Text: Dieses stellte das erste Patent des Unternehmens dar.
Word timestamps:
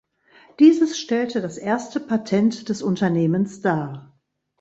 Dieses 0.57 0.97
stellte 0.97 1.41
das 1.41 1.59
erste 1.59 1.99
Patent 1.99 2.69
des 2.69 2.81
Unternehmens 2.81 3.61
dar. 3.61 4.17